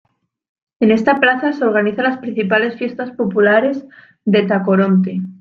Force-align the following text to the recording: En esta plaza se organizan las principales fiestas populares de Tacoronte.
En 0.79 0.89
esta 0.89 1.19
plaza 1.19 1.53
se 1.53 1.63
organizan 1.63 2.05
las 2.05 2.17
principales 2.17 2.75
fiestas 2.75 3.11
populares 3.11 3.85
de 4.25 4.41
Tacoronte. 4.47 5.21